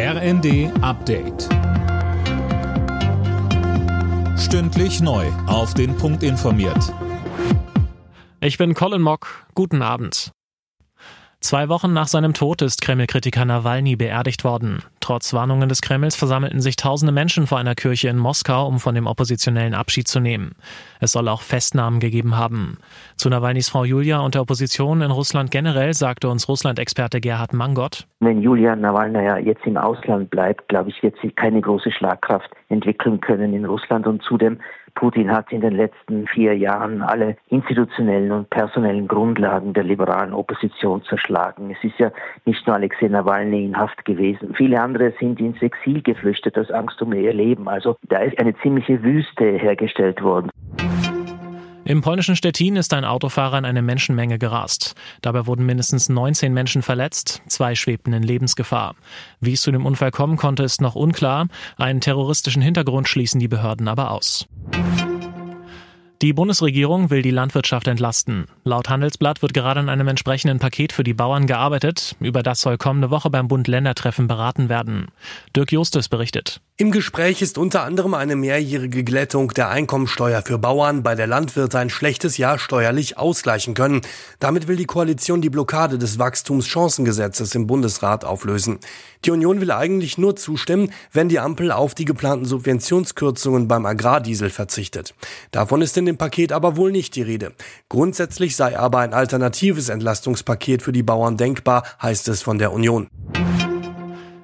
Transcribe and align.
RND 0.00 0.70
Update. 0.80 1.48
Stündlich 4.38 5.00
neu. 5.00 5.26
Auf 5.48 5.74
den 5.74 5.96
Punkt 5.96 6.22
informiert. 6.22 6.94
Ich 8.40 8.58
bin 8.58 8.74
Colin 8.74 9.02
Mock. 9.02 9.48
Guten 9.56 9.82
Abend. 9.82 10.30
Zwei 11.40 11.68
Wochen 11.68 11.92
nach 11.92 12.06
seinem 12.06 12.32
Tod 12.32 12.62
ist 12.62 12.80
Kreml-Kritiker 12.80 13.44
Nawalny 13.44 13.96
beerdigt 13.96 14.44
worden. 14.44 14.84
Trotz 15.08 15.32
Warnungen 15.32 15.70
des 15.70 15.80
Kremls 15.80 16.16
versammelten 16.16 16.60
sich 16.60 16.76
tausende 16.76 17.14
Menschen 17.14 17.46
vor 17.46 17.56
einer 17.56 17.74
Kirche 17.74 18.10
in 18.10 18.18
Moskau, 18.18 18.66
um 18.66 18.78
von 18.78 18.94
dem 18.94 19.06
Oppositionellen 19.06 19.72
Abschied 19.72 20.06
zu 20.06 20.20
nehmen. 20.20 20.52
Es 21.00 21.12
soll 21.12 21.28
auch 21.28 21.40
Festnahmen 21.40 21.98
gegeben 21.98 22.36
haben. 22.36 22.76
Zu 23.16 23.30
Nawalnys 23.30 23.70
Frau 23.70 23.84
Julia 23.84 24.20
und 24.20 24.34
der 24.34 24.42
Opposition 24.42 25.00
in 25.00 25.10
Russland 25.10 25.50
generell 25.50 25.94
sagte 25.94 26.28
uns 26.28 26.46
Russland-Experte 26.46 27.22
Gerhard 27.22 27.54
Mangot. 27.54 28.06
Wenn 28.20 28.42
Julia 28.42 28.76
Nawalny 28.76 29.46
jetzt 29.46 29.64
im 29.64 29.78
Ausland 29.78 30.28
bleibt, 30.28 30.68
glaube 30.68 30.90
ich, 30.90 31.02
wird 31.02 31.14
sie 31.22 31.30
keine 31.30 31.62
große 31.62 31.90
Schlagkraft 31.90 32.50
entwickeln 32.68 33.18
können 33.22 33.54
in 33.54 33.64
Russland 33.64 34.06
und 34.06 34.22
zudem 34.22 34.58
Putin 34.98 35.30
hat 35.30 35.52
in 35.52 35.60
den 35.60 35.76
letzten 35.76 36.26
vier 36.26 36.56
Jahren 36.56 37.02
alle 37.02 37.36
institutionellen 37.50 38.32
und 38.32 38.50
personellen 38.50 39.06
Grundlagen 39.06 39.72
der 39.72 39.84
liberalen 39.84 40.32
Opposition 40.32 41.04
zerschlagen. 41.04 41.70
Es 41.70 41.84
ist 41.84 41.98
ja 42.00 42.10
nicht 42.46 42.66
nur 42.66 42.74
Alexei 42.74 43.06
Nawalny 43.06 43.64
in 43.64 43.78
Haft 43.78 44.04
gewesen. 44.04 44.54
Viele 44.56 44.80
andere 44.98 45.14
sind 45.20 45.40
ins 45.40 45.60
Exil 45.62 46.02
geflüchtet 46.02 46.58
aus 46.58 46.70
Angst 46.70 47.00
um 47.00 47.12
ihr 47.12 47.32
Leben. 47.32 47.68
Also 47.68 47.96
da 48.08 48.18
ist 48.18 48.38
eine 48.38 48.56
ziemliche 48.58 49.02
Wüste 49.02 49.44
hergestellt 49.44 50.22
worden. 50.22 50.50
Im 51.84 52.02
polnischen 52.02 52.36
Stettin 52.36 52.76
ist 52.76 52.92
ein 52.92 53.04
Autofahrer 53.04 53.56
in 53.56 53.64
eine 53.64 53.80
Menschenmenge 53.80 54.38
gerast. 54.38 54.94
Dabei 55.22 55.46
wurden 55.46 55.64
mindestens 55.64 56.10
19 56.10 56.52
Menschen 56.52 56.82
verletzt, 56.82 57.42
zwei 57.46 57.74
schwebten 57.74 58.12
in 58.12 58.22
Lebensgefahr. 58.22 58.94
Wie 59.40 59.54
es 59.54 59.62
zu 59.62 59.70
dem 59.70 59.86
Unfall 59.86 60.10
kommen 60.10 60.36
konnte, 60.36 60.64
ist 60.64 60.82
noch 60.82 60.96
unklar. 60.96 61.46
Einen 61.78 62.02
terroristischen 62.02 62.60
Hintergrund 62.60 63.08
schließen 63.08 63.40
die 63.40 63.48
Behörden 63.48 63.88
aber 63.88 64.10
aus. 64.10 64.46
Die 66.20 66.32
Bundesregierung 66.32 67.10
will 67.10 67.22
die 67.22 67.30
Landwirtschaft 67.30 67.86
entlasten. 67.86 68.46
Laut 68.64 68.88
Handelsblatt 68.88 69.40
wird 69.40 69.54
gerade 69.54 69.78
an 69.78 69.88
einem 69.88 70.08
entsprechenden 70.08 70.58
Paket 70.58 70.92
für 70.92 71.04
die 71.04 71.14
Bauern 71.14 71.46
gearbeitet. 71.46 72.16
Über 72.18 72.42
das 72.42 72.60
soll 72.60 72.76
kommende 72.76 73.10
Woche 73.10 73.30
beim 73.30 73.46
Bund-Länder-Treffen 73.46 74.26
beraten 74.26 74.68
werden. 74.68 75.12
Dirk 75.54 75.70
Justus 75.70 76.08
berichtet. 76.08 76.60
Im 76.80 76.92
Gespräch 76.92 77.42
ist 77.42 77.58
unter 77.58 77.82
anderem 77.82 78.14
eine 78.14 78.36
mehrjährige 78.36 79.02
Glättung 79.02 79.48
der 79.48 79.68
Einkommensteuer 79.68 80.42
für 80.42 80.58
Bauern, 80.58 81.02
bei 81.02 81.14
der 81.16 81.26
Landwirte 81.26 81.78
ein 81.78 81.90
schlechtes 81.90 82.36
Jahr 82.36 82.58
steuerlich 82.58 83.18
ausgleichen 83.18 83.74
können. 83.74 84.00
Damit 84.38 84.68
will 84.68 84.76
die 84.76 84.86
Koalition 84.86 85.40
die 85.40 85.50
Blockade 85.50 85.98
des 85.98 86.20
Wachstumschancengesetzes 86.20 87.54
im 87.56 87.66
Bundesrat 87.66 88.24
auflösen. 88.24 88.78
Die 89.24 89.32
Union 89.32 89.60
will 89.60 89.72
eigentlich 89.72 90.18
nur 90.18 90.36
zustimmen, 90.36 90.92
wenn 91.12 91.28
die 91.28 91.40
Ampel 91.40 91.72
auf 91.72 91.96
die 91.96 92.04
geplanten 92.04 92.44
Subventionskürzungen 92.44 93.66
beim 93.66 93.84
Agrardiesel 93.84 94.50
verzichtet. 94.50 95.14
Davon 95.50 95.82
ist 95.82 95.96
in 95.96 96.07
dem 96.08 96.18
Paket 96.18 96.52
aber 96.52 96.76
wohl 96.76 96.90
nicht 96.90 97.14
die 97.14 97.22
Rede. 97.22 97.52
Grundsätzlich 97.88 98.56
sei 98.56 98.78
aber 98.78 98.98
ein 98.98 99.14
alternatives 99.14 99.88
Entlastungspaket 99.88 100.82
für 100.82 100.92
die 100.92 101.02
Bauern 101.02 101.36
denkbar, 101.36 101.84
heißt 102.02 102.28
es 102.28 102.42
von 102.42 102.58
der 102.58 102.72
Union. 102.72 103.08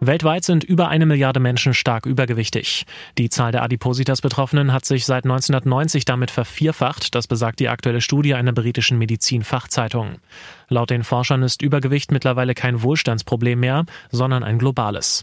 Weltweit 0.00 0.44
sind 0.44 0.62
über 0.62 0.88
eine 0.88 1.06
Milliarde 1.06 1.40
Menschen 1.40 1.74
stark 1.74 2.06
übergewichtig. 2.06 2.86
Die 3.18 3.28
Zahl 3.30 3.50
der 3.50 3.62
Adipositas-Betroffenen 3.64 4.72
hat 4.72 4.84
sich 4.84 5.04
seit 5.04 5.24
1990 5.24 6.04
damit 6.04 6.30
vervierfacht, 6.30 7.16
das 7.16 7.26
besagt 7.26 7.58
die 7.58 7.68
aktuelle 7.68 8.00
Studie 8.00 8.34
einer 8.34 8.52
britischen 8.52 8.96
Medizin-Fachzeitung. 8.98 10.18
Laut 10.68 10.90
den 10.90 11.02
Forschern 11.02 11.42
ist 11.42 11.62
Übergewicht 11.62 12.12
mittlerweile 12.12 12.54
kein 12.54 12.82
Wohlstandsproblem 12.82 13.58
mehr, 13.58 13.84
sondern 14.10 14.44
ein 14.44 14.58
globales. 14.58 15.22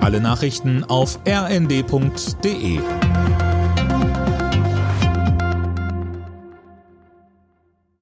Alle 0.00 0.20
Nachrichten 0.20 0.84
auf 0.84 1.18
rnd.de 1.26 2.80